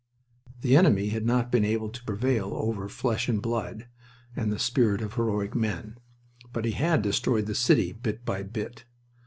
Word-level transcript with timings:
The 0.61 0.75
enemy 0.75 1.09
had 1.09 1.27
not 1.27 1.51
been 1.51 1.63
able 1.63 1.89
to 1.89 2.03
prevail 2.03 2.53
over 2.55 2.89
flesh 2.89 3.29
and 3.29 3.39
blood 3.39 3.87
and 4.35 4.51
the 4.51 4.57
spirit 4.57 4.99
of 4.99 5.13
heroic 5.13 5.53
men, 5.53 5.99
but 6.51 6.65
he 6.65 6.71
had 6.71 7.03
destroyed 7.03 7.45
the 7.45 7.53
city 7.53 7.91
bit 7.93 8.25
by 8.25 8.41
bit. 8.41 8.85